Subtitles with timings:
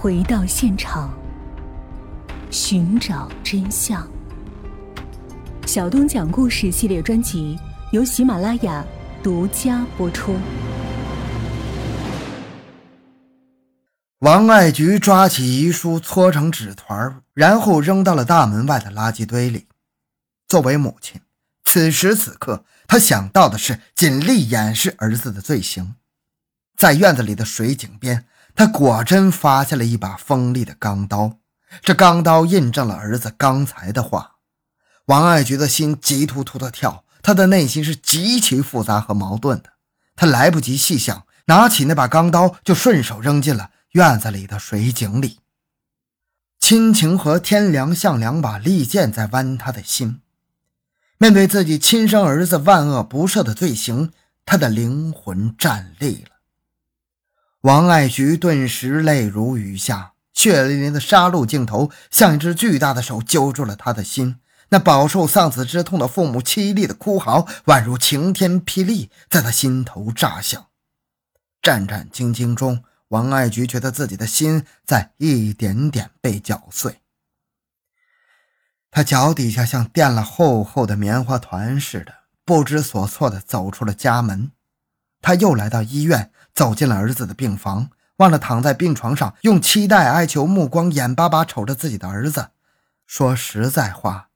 [0.00, 1.12] 回到现场，
[2.52, 4.08] 寻找真相。
[5.66, 7.58] 小东讲故事系列专辑
[7.90, 8.86] 由喜马拉雅
[9.24, 10.36] 独家播出。
[14.20, 19.66] 王爱菊抓起遗书，搓成纸团，然后扔到了大门外的垃圾堆里。
[20.46, 21.20] 作为母亲，
[21.64, 25.96] 此时此刻，她想到的是尽力掩饰儿子的罪行。
[26.76, 28.24] 在院子里的水井边，
[28.58, 31.38] 他果真发现了一把锋利的钢刀。
[31.80, 34.38] 这钢刀印证了儿子刚才的话。
[35.06, 39.74] 王爱菊的心急突突的跳，她的内心是极其复杂和矛盾的。
[40.16, 45.38] 她来不及细想，拿起那把钢刀就顺手扔进了院子里的水井里。
[46.58, 50.20] 亲情和天良像两把利剑在剜他的心。
[51.18, 54.10] 面对自己亲生儿子万恶不赦的罪行，
[54.44, 56.37] 他的灵魂战栗了。
[57.62, 64.36] 王爱菊顿时泪如雨下，血淋淋的杀戮镜头像一只巨大的手揪住了他的心。
[64.68, 70.66] 那饱受丧子之痛的父母凄厉的哭嚎，宛如晴天霹雳，在他心头炸响。
[71.60, 77.00] 战战兢兢中，王爱菊觉得自己的心在一点点被搅碎。
[78.92, 84.52] 他脚底下像垫了厚厚的棉花团似的，不知所措地走出了家门。
[85.20, 92.48] 他又来到医院，走进了儿子的病房，望着躺在病床上用期待哀求目光眼巴巴瞅着自己的儿子，
[93.06, 94.30] 说实在话。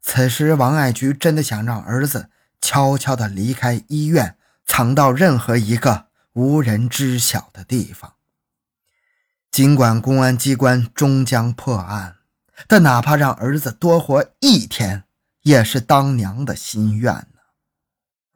[0.00, 2.30] 此时，王爱菊真的想让儿子
[2.62, 8.14] 悄悄地离开医院，藏到任何一个无人知晓的地方。
[9.50, 12.14] 尽管公安机关终将破案，
[12.66, 15.04] 但哪怕让儿子多活一天，
[15.42, 17.26] 也是当娘的心愿。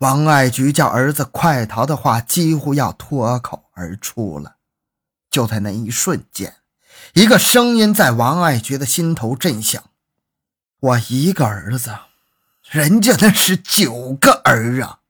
[0.00, 4.56] 王爱菊叫儿子快逃的话，几乎要脱口而出了。
[5.30, 6.56] 就在那一瞬间，
[7.12, 9.82] 一个声音在王爱菊的心头震响。
[10.80, 11.94] 我一个儿子，
[12.70, 15.00] 人家那是九个儿啊！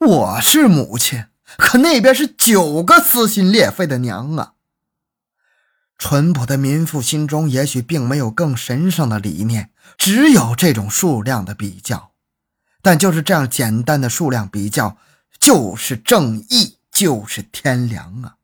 [0.00, 1.26] 我是母亲，
[1.58, 4.54] 可那边是九个撕心裂肺的娘啊！
[5.98, 12.12] 淳朴的民妇心中也许并没有更神圣的理念，只有这种数量的比较。
[12.86, 14.96] 但就是这样简单的数量比较，
[15.40, 18.36] 就是正义，就是天良啊！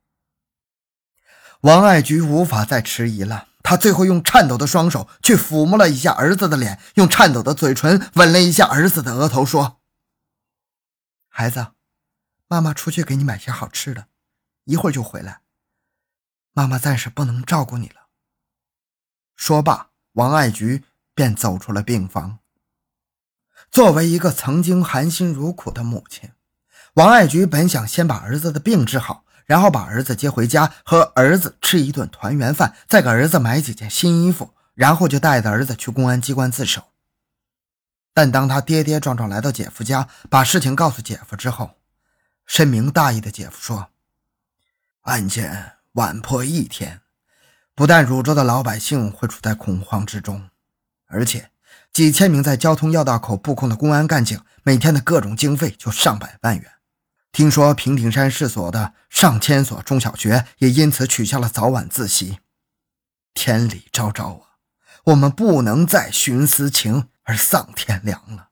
[1.61, 3.47] 王爱菊无法再迟疑了。
[3.63, 9.81] 她最后用颤抖的双手去抚摸了一下儿子的脸，用颤抖的嘴唇吻了一下儿子的额头，说
[11.31, 11.69] ：“孩子，
[12.49, 14.09] 妈妈出去给你买些好吃的，
[14.65, 15.43] 一会儿就回来。
[16.51, 18.09] 妈妈暂时不能照顾你了。”
[19.39, 20.83] 说罢，王爱菊
[21.15, 22.41] 便走出了病房。
[23.73, 26.31] 作为一个曾经含辛茹苦的母亲，
[26.95, 29.25] 王爱菊本想先把儿子的病治好。
[29.45, 36.85] 然后把儿子接回家，和儿子吃一顿团圆饭，再给儿子买几件新衣服，然后就带着儿子去公安机关自首。
[38.15, 41.73] 但当他跌跌撞撞来到姐夫家，把事情告诉姐夫之后，
[42.47, 43.89] 深明大义的姐夫说
[45.03, 47.01] ：“案件晚破一天，
[47.75, 50.51] 不但汝州的老百姓会处在恐慌之中，
[51.09, 51.51] 而且
[51.93, 56.73] 几千名在交通要道口布控的公安干警，每天的各种经费就上百万元。”
[57.33, 62.39] 听说平顶山市所的上千所中小学也因此取消了早晚自习，
[63.33, 64.61] 天理昭昭啊！
[65.05, 68.51] 我们不能再徇私情而丧天良了。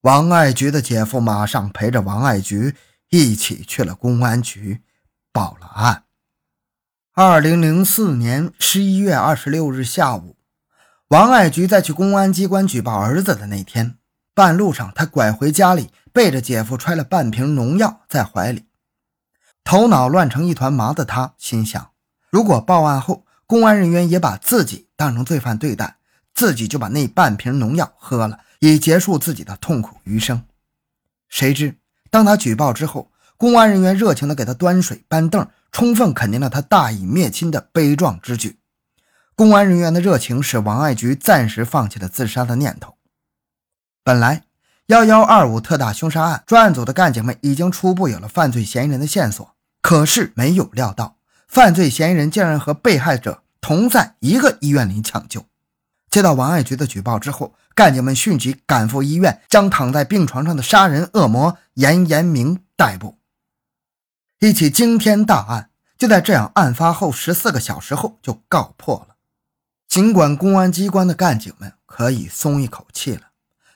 [0.00, 2.74] 王爱菊的姐夫马上陪着王爱菊
[3.10, 4.82] 一起去了公安局，
[5.30, 6.04] 报了案。
[7.12, 10.33] 二零零四年十一月二十六日下午，
[11.08, 13.98] 王爱菊在去公安机关举报儿子的那天，
[14.34, 15.90] 半路上他拐回家里。
[16.14, 18.66] 背着姐夫揣了半瓶农药在怀里，
[19.64, 21.90] 头脑乱成一团麻的他心想：
[22.30, 25.96] 如果报案后公安人员也把自己当成罪犯对待，
[26.32, 30.44] 自己就把那半瓶农药喝了，以结束自己的痛苦余生。
[31.28, 31.76] 谁知
[32.10, 38.60] 当他举报之后，公安人员热情地给他端水搬凳，充分肯定了他大义灭亲的悲壮之举。
[39.36, 42.96] 公安人员的热情使王爱菊暂时放弃了自杀的念头。
[44.02, 44.44] 本来。
[44.88, 51.16] 幺幺二五特大凶杀案专案组的干警们已经初步有了犯罪嫌疑人的线索，可是没有料到，
[51.48, 55.46] 犯罪嫌疑人竟然和被害者同在一个医院里抢救。
[56.10, 63.18] 接到王爱菊的举报之后，干警们迅即赶赴医院，将躺在病床上的杀人恶魔严延明逮捕。
[64.40, 69.13] 一起惊天大案就在这样案发后十四个小时后就告破了。
[69.94, 73.28] 尽管公安机关的干警们可以松一口气了。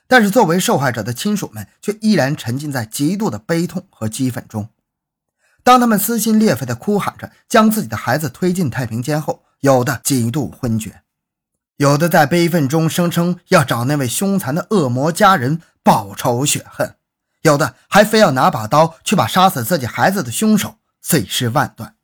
[0.08, 4.68] 但是，作为受害者的亲属们却依然沉浸在极度的悲痛和激愤中。
[5.62, 11.02] 当他们撕心裂肺地哭喊着将自己的孩子推进太平间后，有的几度昏厥，
[11.76, 16.96] 有的在悲愤中声称要找那位凶残的恶魔家人报仇雪恨，
[17.42, 21.94] 有的还非要拿把刀去把杀死自己孩子的凶手碎尸万段。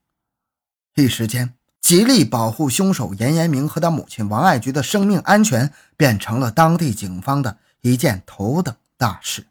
[0.95, 9.49] 一时间，极力保护凶手严延明和他母亲王爱菊的生命安全，变成了当地警方的一件头等大事。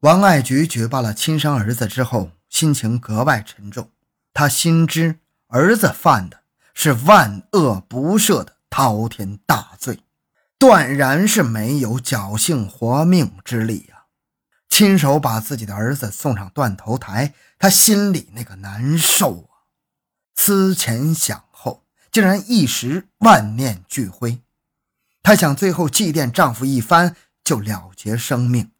[0.00, 3.88] 王爱菊举报了亲生儿子之后，心情格外沉重。
[4.34, 6.40] 他心知儿子犯的
[6.74, 10.00] 是万恶不赦的滔天大罪，
[10.58, 14.04] 断然是没有侥幸活命之力呀！
[14.68, 19.48] 亲手把自己的儿子送上断头台，他心里那个难受！
[20.42, 24.40] 思前想后，竟然一时万念俱灰。
[25.22, 27.14] 她想最后祭奠丈夫一番，
[27.44, 28.70] 就了结生命。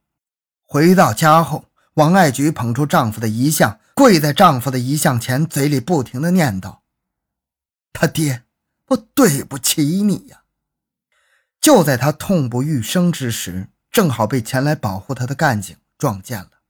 [0.62, 6.78] 回到家后，王爱菊捧出丈夫的遗像，跪在丈夫的遗像前，嘴里不停的念叨
[7.92, 8.44] ：“他爹，
[8.86, 10.44] 我对不起你呀！”
[11.60, 16.62] 就在她痛不欲生之时，正好被前来保护她的干警撞见了。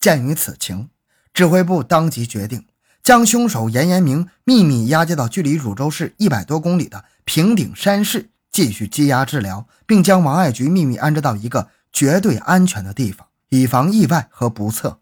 [0.00, 0.90] 鉴于此情，
[1.32, 2.66] 指挥部当即决定
[3.06, 11.68] 将凶手严延明秘密押解到距离汝州市一百多公里的平顶山市继续羁押治疗，并将王爱菊秘密安置到一个。
[11.92, 14.98] 绝对安全的地方，以防意外和不测。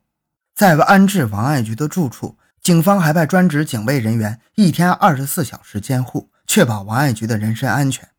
[0.54, 8.10] 在安置王爱菊的住处，警方还派专职警卫人员一天二十四小时监护，确保王爱菊的人身安全。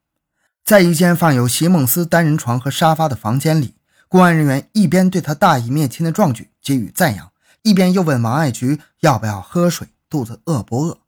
[0.63, 3.75] 在一间放有席梦思单人床和沙发的房间里，
[4.09, 7.31] 公安人员一边对他大义灭亲的壮举给予赞扬，
[7.65, 10.99] 一边又问王爱菊要不要喝水，肚子饿不饿。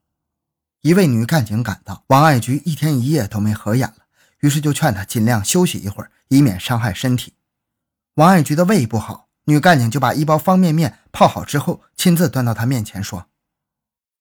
[0.81, 4.07] 一位女干警赶到，王爱菊一天一夜都没合眼了，
[4.39, 7.35] 于是就劝她尽量休息一会儿，以免伤害身体。
[8.15, 13.27] 王爱菊的胃不好，女干警就把一包方便面泡好之后，亲自端到她面前说：“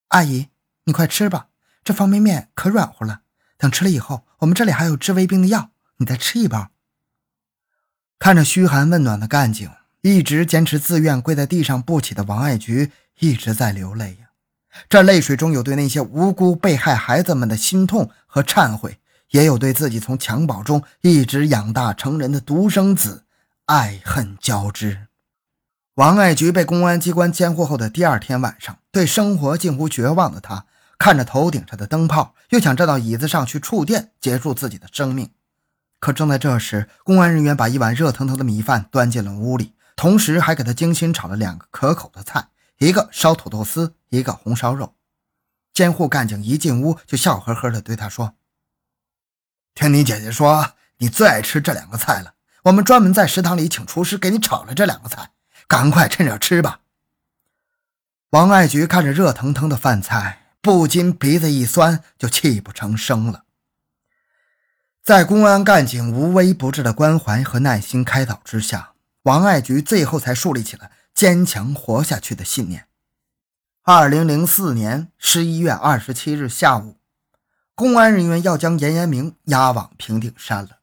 [0.08, 0.48] 阿姨，
[0.84, 1.48] 你快吃吧，
[1.82, 3.22] 这方便面可软和了。
[3.56, 6.68] 等吃了以后，我们这里还有治胃病的药，你再吃一包。”
[8.20, 9.70] 看着嘘寒问暖的干警，
[10.06, 14.28] 一直坚持自愿跪在地上不起的王爱菊一直在流泪呀。
[14.88, 18.98] 这泪水中有对那些无辜被害孩子们的心痛和忏悔，
[19.30, 23.24] 也有对自己从襁褓中一直养大成人的独生子。
[23.64, 25.08] 爱恨交织。
[25.94, 30.66] 王爱菊被公安机关监护后的第二天晚上，对生活近乎绝望的她，
[31.00, 35.30] 看着头顶上的灯泡，又想站到椅子上去触电，结束自己的生命。
[35.98, 42.48] 可正在这时，公安人员把一碗热腾腾的米饭端进了屋里，同时还给他精心炒了两个可口的菜，
[42.78, 44.94] 一个烧土豆丝，一个红烧肉。
[45.72, 48.34] 监护干警一进屋就笑呵呵地对他说
[49.74, 52.34] ：“听你姐姐说，你最爱吃这两个菜了。”
[52.64, 55.30] 我们专门在食堂里请厨师给你炒了这两个菜，
[55.68, 56.80] 赶快趁热吃吧。
[58.30, 63.44] 王爱菊看着热腾腾的饭菜，不禁鼻子一酸，就泣不成声了。
[65.04, 68.94] 在公安干警无微不至的关怀和耐心开导之下，
[69.26, 72.86] 王爱菊最后才树立起了坚强活下去的信念。
[73.82, 77.00] 二零零四年十一月二十七日下午，
[77.74, 80.78] 公安人员要将严延明押往平顶山了。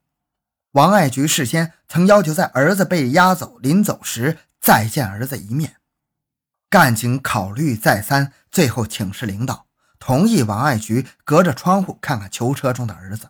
[0.71, 5.77] 王爱菊事先曾要求在儿子被押走、临走时再见儿子一面。
[6.69, 9.67] 干警考虑再三，最后请示领导，
[9.99, 13.29] 同意王爱菊隔着窗户看看囚车中的儿子。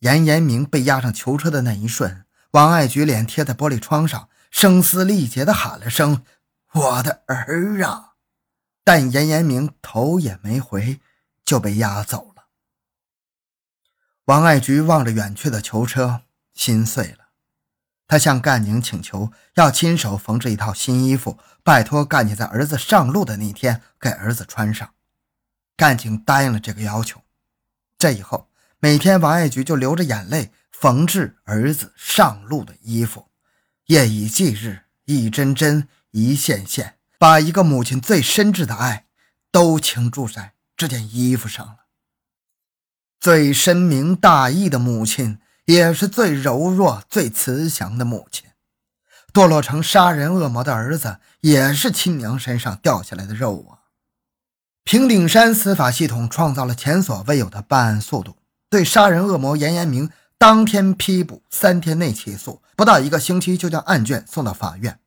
[0.00, 2.24] 严延明被押上囚车的那一瞬，
[2.54, 6.24] 王爱菊脸贴在玻璃窗上，声嘶力竭地喊了声
[6.72, 8.14] ：“我的儿啊！”
[8.84, 11.00] 但严延明头也没回，
[11.44, 12.44] 就被押走了。
[14.26, 17.30] 王爱菊望着远去的囚车，心碎了。
[18.06, 24.94] 她向干警请求，要亲手缝制一套新衣服，拜托干警在儿子上路的那天给儿子穿上。
[25.76, 27.20] 干警答应了这个要求。
[27.98, 28.48] 这以后，
[28.80, 33.28] 每天王爱菊就流着眼泪缝制儿子上路的衣服，
[33.86, 39.06] 夜以继日，一针针，一线线，把一个母亲最深挚的爱
[39.50, 41.76] 都倾注在这件衣服上了。
[43.18, 48.50] 最深明大义的母亲，也是最柔弱、最慈祥的母亲。
[49.32, 53.88] 堕落成杀人恶魔的儿子，也是亲娘身上掉下来的肉啊！
[54.84, 58.36] 平顶山司法系统创造了前所未有的办案速度，
[58.74, 64.98] 对杀人恶魔严延明当天批捕，三天内起诉，不到一个星期就将案卷送到法院。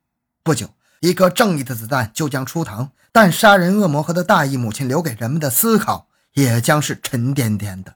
[0.41, 0.69] 不久，
[1.01, 7.95] 一颗正义的子弹就将出膛，但杀人恶魔和他大义母亲留给人们的思考，也将是沉甸甸的。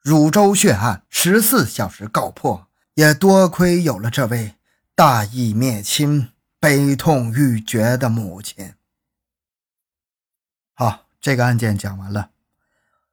[0.00, 4.56] 汝州血案十四小时告破，也多亏有了这位
[4.96, 8.74] 大义灭亲、悲痛欲绝的母亲。
[10.74, 12.30] 好，这个案件讲完了。